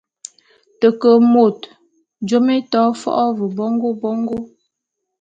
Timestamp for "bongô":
3.57-3.89, 4.01-4.37